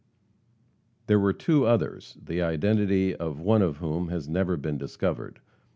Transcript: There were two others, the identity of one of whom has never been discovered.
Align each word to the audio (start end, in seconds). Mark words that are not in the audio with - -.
There 1.05 1.19
were 1.19 1.31
two 1.31 1.67
others, 1.67 2.17
the 2.19 2.41
identity 2.41 3.15
of 3.15 3.39
one 3.39 3.61
of 3.61 3.77
whom 3.77 4.07
has 4.09 4.27
never 4.27 4.57
been 4.57 4.79
discovered. 4.79 5.39